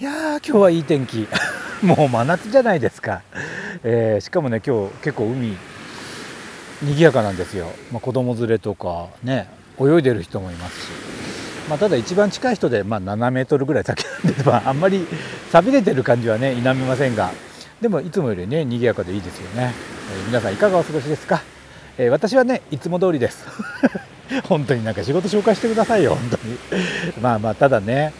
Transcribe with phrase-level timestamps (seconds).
[0.00, 1.26] いやー今日はいい天気。
[1.82, 3.22] もう真夏じゃないですか、
[3.82, 5.56] えー、しかもね今日結構海
[6.82, 9.48] 賑やかなんですよ、まあ、子供連れとかね
[9.80, 10.88] 泳いでる人もいますし、
[11.68, 15.04] まあ、ただ一番近い人で、まあ、7メートルぐらい先なんで、まあ、あんまり
[15.50, 17.32] 寂れてる感じはね否めませんが。
[17.80, 19.74] でもいつもよりね賑やかでいいですよね、
[20.12, 21.42] えー、皆さんいかがお過ごしですか、
[21.96, 23.44] えー、私はねいつも通りです。
[24.48, 26.58] 本当になんか仕事紹介してくださいよ本当に。
[27.20, 28.12] まあまあただね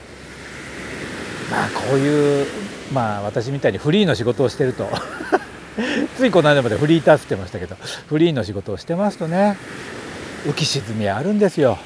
[1.50, 2.46] まあこういう
[2.92, 4.88] まあ私みたいにフリーの仕事をしてると。
[6.16, 7.76] ついこの間までフリーターって言ってましたけど
[8.08, 9.56] フリーの仕事をしてますとね
[10.44, 11.78] 浮き沈みあるんですよ。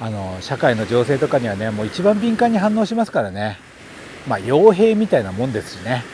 [0.00, 3.58] あの社会の情勢とかにはねもう一番敏感に反応しますからね。
[4.26, 6.04] まあ傭兵みたいなもんですしね。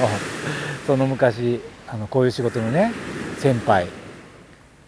[0.86, 2.92] その昔あのこういう仕事のね
[3.38, 3.86] 先輩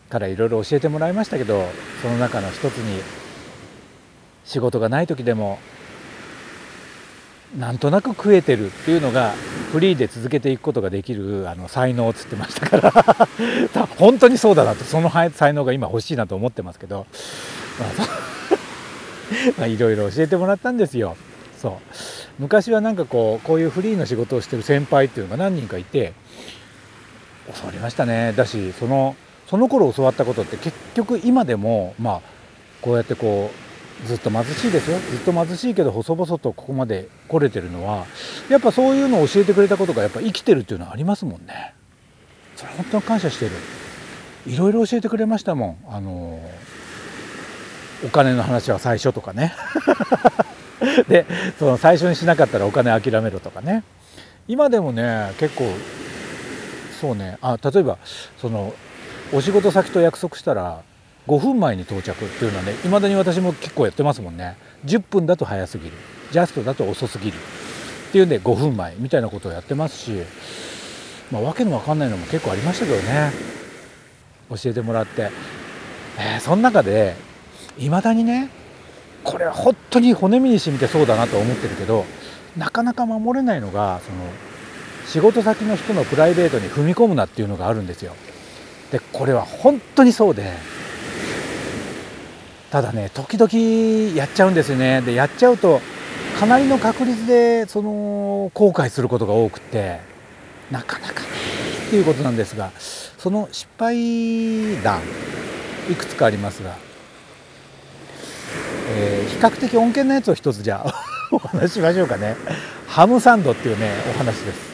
[0.09, 1.64] からいろいろ教えてもらいましたけど
[2.00, 3.03] その中の一つに
[4.44, 5.59] 仕事がない時でも
[7.56, 9.33] なんとなく食えてるっていうのが
[9.72, 13.28] フリーで続けていくことができるあの才能っつってましたから。
[13.98, 14.84] 本当にそうだなと。
[14.84, 17.06] その才能が今欲しいなと思ってますけど、
[19.59, 21.17] まあ、いろいろ教えてもらったんですよ。
[21.61, 21.72] そう。
[22.39, 26.14] 昔はなんかこうこういうフリーの仕事をしてる先輩っていうのが何人かいて
[27.61, 28.33] 教わりましたね。
[28.34, 29.14] だしその
[29.48, 32.20] その頃教わったことって結局今でもまあ
[32.81, 33.61] こうやってこう
[34.06, 34.98] ずっと貧しいですよ。
[34.98, 38.06] ずっと貧しいけど細々とここまで来れてるのは
[38.48, 41.75] やっぱそういうのを教えてくれたことがやっぱ生きてるっていうのはありますもんね。
[42.56, 43.53] それ本当に感謝してる。
[44.47, 45.77] いろいろ教えてくれましたもん。
[45.89, 46.41] あの
[48.05, 49.55] お金の話は最初とかね。
[51.09, 51.27] で
[51.61, 53.84] その最初にしなかったらお金諦めろとかね。
[54.48, 55.70] 今でもね結構
[57.00, 57.39] そうね。
[57.41, 57.98] あ例えば
[58.39, 58.75] その
[59.33, 60.82] お仕事先と約束したら
[61.27, 64.56] 5分前に到着っていうのはねいまだに私も結構やってますもんね。
[64.84, 65.93] 10分だと早すぎる。
[66.33, 67.37] ジャストだと遅すぎる。
[67.37, 70.12] っていうんで5分前みたいなことをやってますし
[71.31, 73.32] まあ訳の分かんないのも結構ありましたけどね。
[74.50, 75.31] 教えてもらって、
[76.19, 77.15] えー、その中で
[77.78, 78.50] いまだにね
[79.25, 82.05] これは本当に骨身に染みてそうだなと思ってるけど
[82.56, 84.19] なかなか守れないのがその
[85.06, 88.15] 仕事先の人のプライベートに踏み込むなっていうのがあるんですよ。
[88.91, 90.53] でこれは本当にそうで
[92.72, 95.03] ただね時々やっちゃうんですよね。
[95.03, 95.83] でやっちゃうと
[96.41, 100.00] かなりの確率でその後悔することが多くて
[100.71, 101.27] なかなかね
[101.87, 102.72] っていうことなんですが
[103.19, 105.03] その失敗談
[105.91, 106.75] いくつかありますが、
[108.97, 110.94] えー、比較的穏健なやつを一つじゃあ
[111.31, 112.37] お話ししましょうかね。
[112.87, 114.72] ハムサンドっていうねお話です。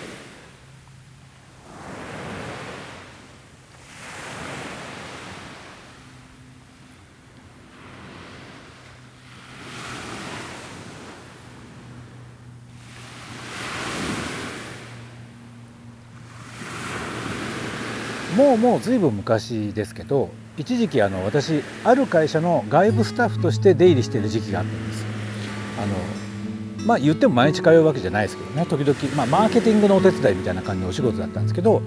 [18.59, 25.05] もう随分昔ですけど一時期あの私ある会社の外部スタッフとして出入りしている時期があったんです。
[25.81, 28.67] あのまあ言っても毎日通うわけじゃないですけどね。
[28.67, 31.83] 時々、まあ、マーケティングのお手伝いみたいな感じのお仕事だったんですけど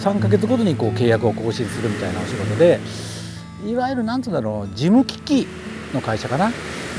[0.00, 2.78] 3ヶ月ごとにこう契約を更新するみたいなお仕事で
[3.66, 5.46] いわゆる何て言うんだろう事務機器
[5.94, 6.50] の会社かな。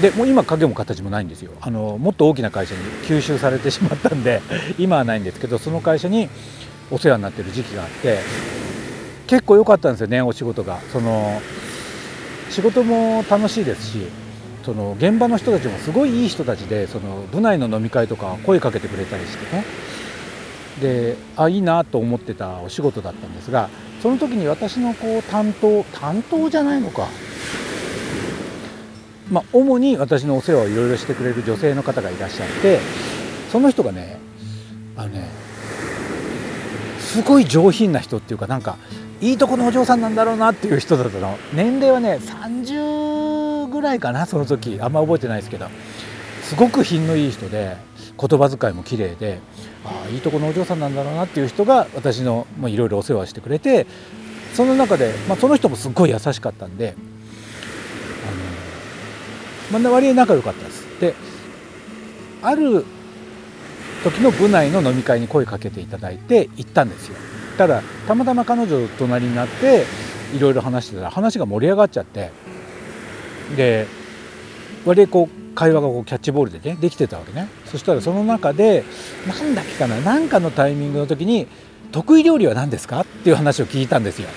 [0.01, 1.51] でもう今影も形もないんですよ。
[1.61, 4.41] あのもっと大きな会社に吸収されてしまったんで
[4.79, 6.29] 今はないんですけどその会社に
[6.89, 8.17] お世話になってる時期があって
[9.27, 10.79] 結構良かったんですよねお仕事が。
[10.91, 11.41] その
[12.49, 14.07] 仕事も楽しいですし
[14.63, 19.65] その現場の人たちもすごいいい人たちでその部内の飲み会とか声かけてくれたりしてね。
[20.81, 23.69] であいいなと思ってたお仕事だったんですが
[24.01, 27.07] その時に私のこう担当担当じゃないのか。
[29.31, 32.79] まあ主に私のお世話をいろいろしてくれる女性の方がいらっしゃって
[33.51, 34.19] その人がね
[34.95, 35.29] あのね
[36.99, 38.77] すごい上品な人っていうかなんか
[39.23, 45.67] いいとこのお嬢さんなんだろうなっていう人だったの年齢はね30ぐらいかなその時あんま覚えてないですけど
[46.41, 47.77] すごく品のいい人で
[48.19, 49.39] 言葉遣いも綺麗で
[49.85, 53.87] ああいいとこのお嬢さんなんだろうなっていう人が私のいろいろお世話してくれて
[54.53, 56.93] その中で、まあ、その人もすっごい優しかったんで
[59.71, 60.99] あの、まあ、割合仲良かったです。
[60.99, 61.15] で
[62.41, 62.83] ある
[64.03, 67.15] 時の部内の飲み会に声かけていただいて行ったんですよ。
[67.57, 69.85] ただたまたま彼女と隣になって
[70.35, 72.31] いろいろ話してたら話が盛り上がっちゃって
[73.55, 73.85] で
[74.85, 77.47] 割合こう会話がこうキャッチボールでねできてたわけね。
[77.67, 78.83] そしたらその中で
[79.27, 81.47] 何だっけかな何かのタイミングの時に
[81.91, 84.29] 「得意料理は何ですか?」っていう話を聞いたんですよ。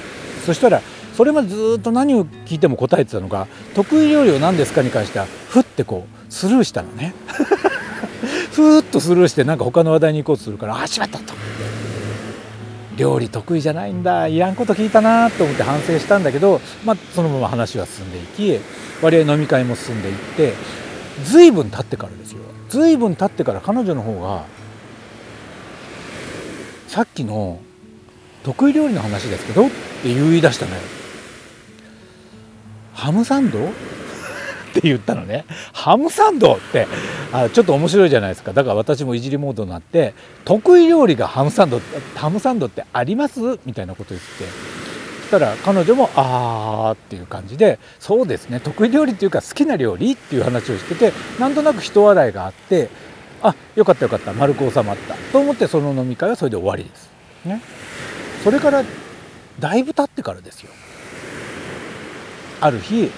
[0.45, 0.83] そしたら
[1.17, 4.83] それまでずっと何を聞いても答えてたのが得意料理は何ですか？
[4.83, 7.15] に関してはふってこうスルーしたのね。
[8.53, 11.33] ふーっとスルーしてなんか他の話題に行こうとするからあしまったと。
[12.97, 18.59] 料理得意じゃないんだいらんこと聞いたなと思って反省したんだけど、まあ、そのまま話は進んでいき
[19.03, 20.55] 割合飲み会も進んでいって
[21.25, 22.41] 随分経ってからですよ。
[22.69, 24.45] 随分経ってから彼女の方が
[26.89, 27.61] さっきの
[28.43, 30.81] 得意料理の話ですけどって言い出したのよ。
[32.95, 33.59] ハムサンド
[34.79, 35.45] って言ったのね。
[35.73, 36.87] ハムサンドって
[37.33, 38.53] あちょっと面白いじゃないですか。
[38.53, 40.15] だから私もいじりモードになって
[40.45, 41.81] 得意料理がハムサンド
[42.15, 43.41] ハムサンドってあります？
[43.65, 44.27] みたいなこと言って。
[45.23, 48.61] そしたら彼女も「あー」っていう感じで「そうですね。
[48.61, 52.91] 得意料理っていうか好きな料理」っていう話をしててなんとなく人笑いがあって
[53.43, 57.11] 「あよかったよかった丸く収まった」と思ってその飲み会はそれで終わりです。
[57.45, 57.61] ね、
[58.45, 58.85] それから
[59.59, 60.71] だいぶ経ってからですよ。
[62.61, 63.11] ある日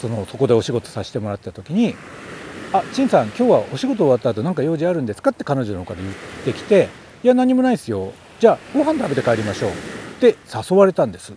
[0.00, 1.94] そのそこでお仕事させてもらった時に
[2.72, 6.14] 「あ陳さん今日はお仕事終わった後なんか用事あるんですか?」って彼女の方から言っ
[6.44, 6.88] てきて
[7.22, 9.74] 「いや何もないですよじゃあご飯食べて帰りましょう」っ
[10.20, 11.32] て誘われたんです。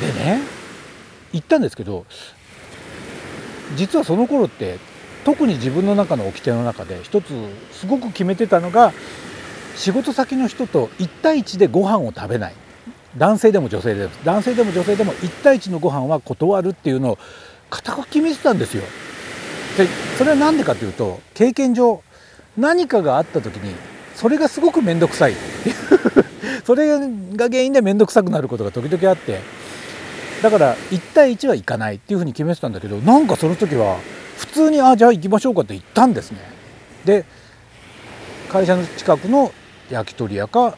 [0.00, 0.40] でね
[1.32, 2.06] 行ったんですけど
[3.76, 4.78] 実はその頃って
[5.24, 7.26] 特に自分の中の掟の中で一つ
[7.72, 8.92] すごく決めてたのが
[9.76, 12.54] 仕事先の人と1対1でご飯を食べない
[13.16, 17.18] 男性でも女性でも男性でも女性でも1対1のご飯は断るっていうのを
[17.68, 18.82] 固く決めてたんですよ。
[19.76, 19.86] で
[20.18, 22.02] それは何でかというと経験上
[22.56, 23.74] 何かがあった時に
[24.14, 25.34] それがすごく面倒くさい
[26.66, 29.40] それが原因で面倒くさくなることが時々あって
[30.42, 33.98] だから1対1は行かないっていうふうに決めてたんだけどなんかその時は
[34.36, 36.38] 普通に「あじゃあ行きましょうか」って言ったんですね。
[37.04, 37.24] で
[38.50, 39.52] 会社の近くの
[39.90, 40.74] 焼き鳥屋か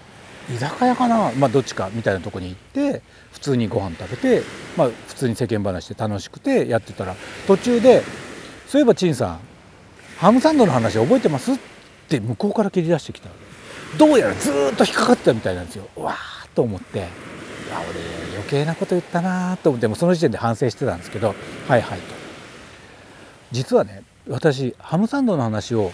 [0.51, 2.57] 居酒屋かな、まあ、どっちかみたいなとこに行っ
[2.93, 3.03] て
[3.33, 4.43] 普通にご飯食べて、
[4.77, 7.15] まあ、普通に世間話で楽しくてやってたら
[7.47, 8.03] 途中で
[8.69, 9.41] 「そういえば陳さん
[10.19, 11.59] ハムサンドの話覚えてます?」っ
[12.09, 13.29] て向こうから切り出してきた
[13.97, 15.87] どうやらずっと引っかかってたみたいなんですよ。
[15.97, 17.03] わーと思って
[17.73, 18.01] あ俺
[18.37, 21.35] 余計なこと言ったなと思ってもその時点で反省してたんですけど
[21.69, 22.15] 「はいはい」と。
[23.53, 25.93] 実はね私ハムサンドの話を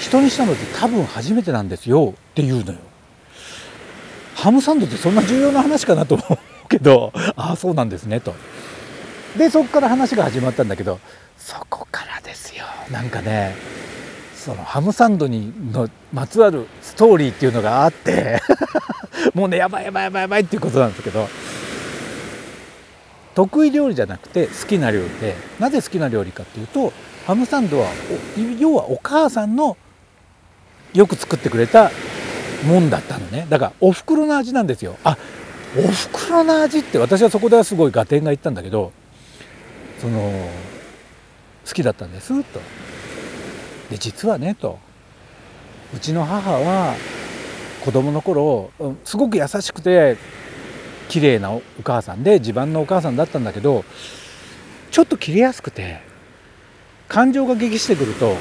[0.00, 2.78] 人にしたのって多分初めてなんですよって言うのよ。
[4.38, 8.34] ハムサンドってそんな重要な話かなと思うけどああそうなんですねと。
[9.36, 11.00] でそこから話が始まったんだけど
[11.36, 13.56] そこからですよなんかね
[14.36, 18.40] そのハムサンドにのまつわるストーリーっていうのがあって
[19.34, 21.28] もうねやばいやばいやばいやばいっていうことなんですけど
[23.34, 26.92] 得意料理じゃなくて好きな料理でなぜ好きな料理かっていうと
[27.26, 27.88] ハムサンドは
[28.58, 29.76] 要はお母さんの
[30.94, 31.90] よく作ってくれた
[32.64, 33.46] もんだったのね。
[33.48, 34.96] だからおふくろの味なんですよ。
[35.04, 35.16] あ
[35.76, 38.92] おふくろの味って私はそこではすごい合点がいったんだけど
[40.00, 40.48] その
[41.66, 42.60] 好きだったんですと。
[43.90, 44.78] で実はねと
[45.94, 46.94] うちの母は
[47.84, 48.70] 子供の頃
[49.04, 50.16] すごく優しくて
[51.08, 53.84] 綺麗なお母さんで自慢のお母さんだったんだけど
[54.90, 56.00] ちょっと切れやすくて
[57.08, 58.36] 感情が激してくると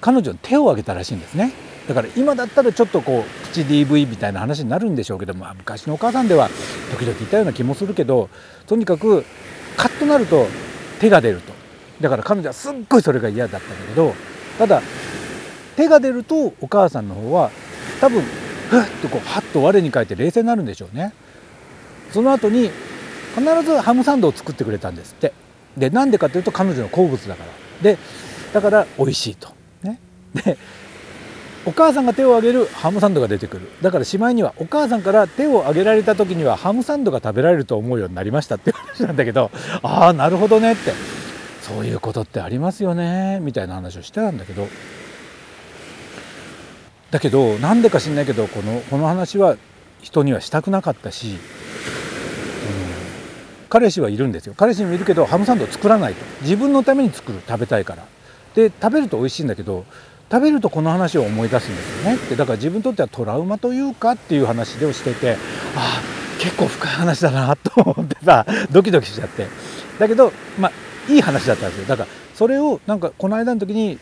[0.00, 1.52] 彼女に手を挙げたらしいんですね。
[1.88, 6.48] だから今だったらちょっとこうプチ DV みたいな話になるんでしょうけど、まあ、昔のお母さんでは
[6.90, 8.28] 時々いたような気もするけど
[8.66, 9.24] とにかく
[9.76, 10.46] カッとなると
[10.98, 11.52] 手が出ると。
[12.00, 14.14] だから彼女はすっごいそれが嫌だったんだけど
[14.58, 14.82] ただ
[15.76, 17.50] 手が出るとお母さんの方は
[18.00, 21.12] 多分ふっとこうハッと我に返って冷静になるんでしょうね。
[22.12, 22.70] その後に
[23.34, 25.32] 必ずハムサンドを作ってくれたんですって。
[25.76, 27.50] でなんでかというと彼女の好物だから。
[27.82, 27.98] で
[28.52, 29.48] だから美味しいと。
[29.82, 30.00] ね。
[30.34, 30.58] で
[31.66, 33.68] お母さんが手を挙げるハムサンドが出てくる。
[33.82, 39.50] だからしまいにはお母さんから手を挙げられた時にはハムサンドが食べられると思うようになりましたって話なんだけど
[39.82, 40.92] ああなるほどねって。
[41.62, 44.68] そういうことってありますよねみたいな話をしてたんだけど。
[47.10, 49.56] だけどなんでか知んないけどこのこの話は
[50.00, 51.36] 人にはしたくなかったし、うん、
[53.68, 54.54] 彼氏はいるんですよ。
[54.56, 56.24] 彼氏もいるけどハムサンド作らないと。
[56.42, 57.40] 自分のために作る。
[57.44, 58.04] 食べたいから。
[58.54, 59.84] で食べると美味しいんだけど
[60.30, 62.16] 食べるとこの話を思い出すんですよね。
[62.16, 65.36] ってだから自分にとってはトラウマというかっていう話をしててあ
[65.76, 66.02] あ
[66.40, 69.46] 結構深い話だなと思ってさ ドキドキしちゃって。
[69.98, 71.86] だけどまあいい話だったんですよ。
[71.86, 73.98] だからそれをなんかこの間の時に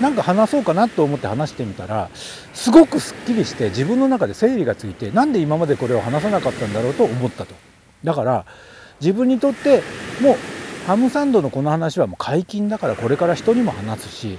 [0.00, 2.08] なんか話そうかなと思って話してみたら
[2.54, 7.54] すごくすっきりして自分の中で整理がついてなんで今までこれを話さなかったんだろうと思ったと。
[8.04, 8.46] だから
[9.00, 9.82] 自分にとって
[10.20, 10.36] もう
[10.86, 14.38] ハムサンドのこの話はもう解禁だからこれから人にも話すし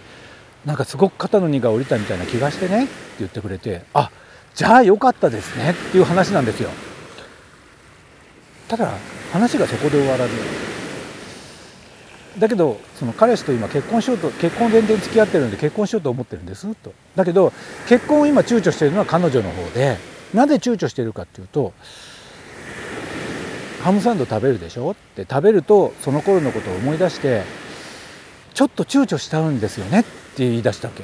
[0.69, 4.11] なんかすごく肩の荷が下りたみたいな気がしてねって言ってくれてあ
[4.53, 6.69] じゃあよかったですねっていう話なんですよ。
[8.67, 8.93] ただ
[9.31, 10.33] 話がそこで終わらず。
[12.37, 16.93] だけどその彼氏と今結婚しようと結婚前提に付き合ってるんで結婚しようと思ってるんですと。
[17.15, 17.51] だけど
[17.87, 19.97] 結婚を今躊躇してるのは彼女の方で
[20.35, 21.73] なぜ躊躇してるかっていうと
[23.81, 24.91] ハムサンド食べるでしょ？
[24.91, 27.41] って食べるとその頃のことを思い出して
[28.59, 31.01] ちょっと躊躇しちゃうんですよねって言い出したわけ。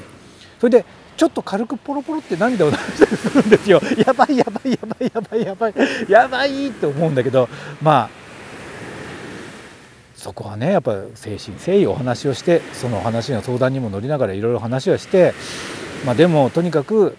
[0.60, 0.86] それで
[1.16, 3.82] ちょっと軽くポロポロって涙を流したりするんですよ。
[4.06, 5.74] やばいやばいやばいやばいやばい。
[6.10, 7.48] やばいって思うんだけど
[7.82, 8.10] まあ
[10.18, 15.34] そこはねやっぱ誠心誠意お話をしてそのお話の相談にも乗りながらいろいろ話はして、
[16.06, 17.16] まあ、でもとにかく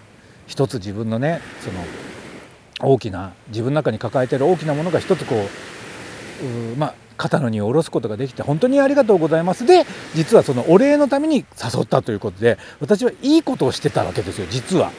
[0.46, 1.70] 一つ自分のねそ
[2.84, 5.75] の大きな自分の中に抱えてる大きなものが一つこう
[6.78, 9.66] まあ肩の荷を下ろすことができて本当にありがとうございます。
[9.66, 14.92] で実はそのお礼のために誘ったということで私はいいことをしてたわけですよ実は。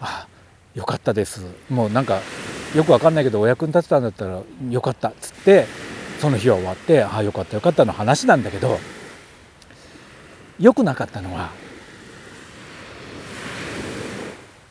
[0.00, 0.26] あ
[0.74, 1.44] よかったです。
[1.70, 2.20] もうなんか
[2.74, 5.66] よくわかんないけどお役に立てたんだったらよかったっつって
[6.20, 8.78] その日は終わってああよかったよかったの話なんだけど
[10.58, 11.50] 良くなかったのは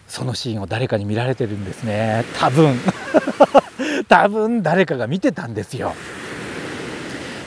[0.08, 2.24] そのシーンを誰かに見られてるんですね。
[2.38, 2.75] 多分。
[4.08, 5.94] 多分誰かが見てたんですよ。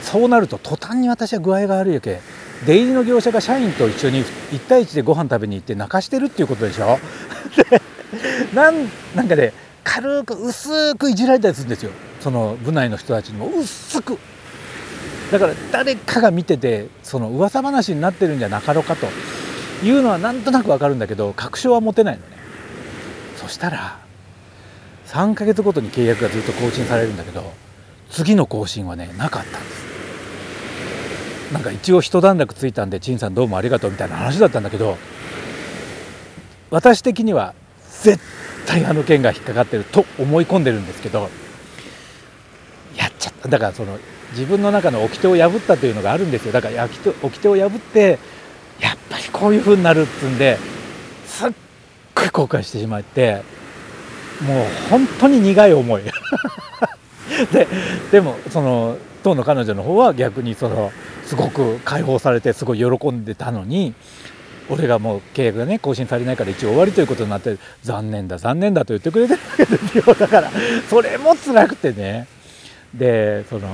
[0.03, 2.21] そうなると途端に私は具合が悪いわけ。
[2.65, 6.99] 出入りの業者が社員と一緒に1対1でご飯食べに行って泣かしてるっていうことでしょ。
[7.71, 7.83] で
[8.55, 9.53] なんなんかね
[9.85, 11.91] 軽く薄くいじられたりするんですよ。
[12.21, 13.51] その部内の人たちにも。
[13.59, 14.19] 薄く。
[15.31, 19.07] だから誰かが見ててその噂話になってるんじゃなかろうかと
[19.85, 22.37] いうのはなんとなくわかるんだけど確証は持てないのね。
[23.37, 23.99] そしたら
[25.07, 27.53] 3ヶ月ごとに契約がずっと更新されるんだけど
[28.11, 29.87] 次の更新はねなかったんです。
[31.53, 34.99] なんか一応一段落ついたんで陳さんどうもありがとうみたいな話だったんだけど
[36.71, 37.55] 私的には
[38.03, 38.21] 絶
[38.67, 41.31] 対あの件が引っかかってると思い込んでるんですけど
[42.97, 43.49] やっちゃった。
[43.49, 43.99] だからその
[44.33, 46.53] 自分の中の掟を破ったというのがあるんですよ。
[46.53, 48.19] だから掟を破って
[48.81, 50.59] やっぱりこういう風になるっつんで
[51.27, 51.53] すっ
[52.15, 53.43] ごい後悔してしまって
[54.43, 56.03] もう本当に苦い思い。
[57.53, 57.67] で
[58.13, 60.93] でもその当の彼女の方は逆にその
[61.25, 63.95] すごく解放されてすごい喜んでたのに
[64.69, 70.15] 俺がもう契約がね更新されないから一応終わりということになって残念だ残念だと言ってくれてるわけですよ。
[70.15, 70.51] だから
[70.89, 72.27] それも辛くてね。
[72.95, 73.69] でその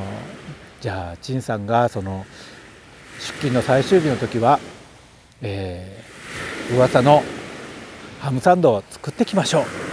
[0.80, 2.26] じゃあ陳さんがその
[3.18, 4.58] 出勤の最終日の時は、
[5.42, 7.22] えー、噂の
[8.20, 9.91] ハムサンドを作ってきましょう。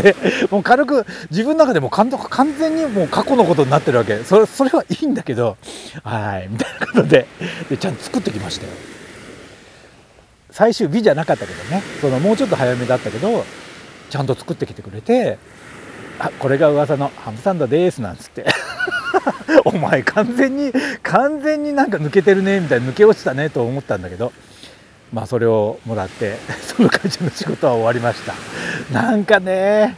[0.00, 0.16] って
[0.50, 2.10] もう軽く自分の中でも完
[2.58, 4.18] 全にもう過去のことになってるわけ。
[4.24, 5.56] それそれはいいんだけど
[6.02, 7.26] はいみたいなことで
[7.70, 8.72] でちゃんと作ってきましたよ。
[10.50, 11.82] 最終日じゃなかったけどね。
[12.00, 13.44] そのもうちょっと早めだったけど
[14.10, 15.38] ちゃんと作ってきてくれて
[16.18, 18.46] あこれが噂のハムサンドですなんつって。
[19.64, 20.72] お前完全に
[21.02, 24.32] 完全になんか抜けてるねみたいな抜け落ちたねと思ったんだけど
[25.12, 28.34] まあそれをもらってその会社の仕事は終わりました。
[28.92, 29.96] なんかね。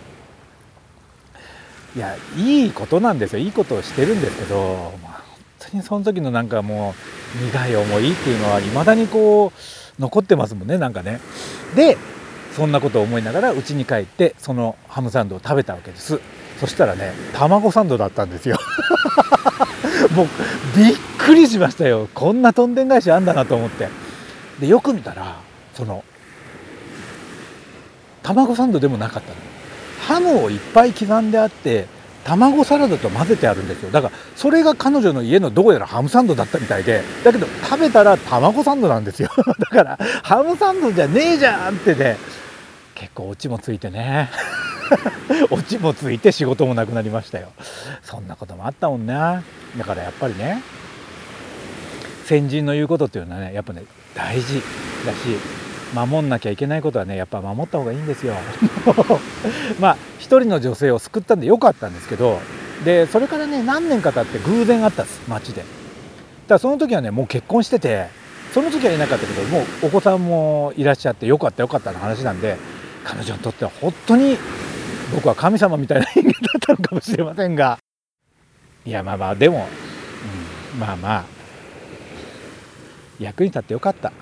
[1.96, 3.38] いやいいことなんですよ。
[3.38, 6.94] いいことをしてるんですけど、まあ、本当にその時のなんかも
[7.40, 9.46] う苦い思いっていうのはいまだにこ
[9.98, 11.20] う残ってますもんねなんかね。
[11.74, 11.96] で
[12.54, 16.20] そんなことを思いながら家に帰ってそのハムサンドを食べたわけです。
[16.60, 18.58] そしたらね卵サンドだったんですよ。
[20.14, 20.26] もう
[20.76, 22.08] びっくりしましたよ。
[22.12, 23.88] こんなとんでん返しあんだなと思って。
[24.60, 25.36] でよく見たら
[25.74, 26.04] その
[28.26, 29.36] 卵サンドでもなかったの。
[30.00, 31.86] ハムをいっぱい刻んであって
[32.24, 33.90] 卵サラダと混ぜてあるんですよ。
[33.92, 39.30] だからそれが彼女の家のどうやらハムサンドだったみたいでだけど食べたら卵サンドなんですよ。
[39.58, 42.18] だからハムサンドじゃねえじゃんってね。
[42.96, 44.30] 結構オチもついてね。
[45.50, 47.52] オチもついて仕事もなくなりましたよ。
[48.02, 49.42] そんなこともあったもんな。
[49.78, 50.62] だからやっぱりね
[52.24, 54.62] 先人の言うことっていうのはねやっぱね大事
[55.04, 55.55] だし
[55.94, 58.34] 守んなきゃいけないことはねやっぱ守った方がいいんですよ。
[59.80, 62.40] まあ一人の女性を救ったんでよかったんですけど
[62.84, 65.60] でそれからね何年か経って偶然会ったんです街で。
[65.60, 68.06] だからその時はねもう結婚してて
[68.52, 72.56] その時はいなかったけどもうお子さんもいらっしゃってよかったよかったの話なんで
[73.04, 74.38] 彼女にとっては本当に
[75.14, 77.78] 僕は神様みたいな人間だったのかもしれませんが。
[78.84, 79.66] いやまあまあでも、
[80.74, 81.24] うん、まあまあ
[83.18, 84.12] 役に立ってよかった。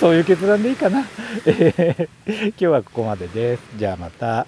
[0.00, 1.06] そういう決断でいいかな、
[1.46, 3.62] えー、今日はここまでです。
[3.76, 4.46] じゃあまた。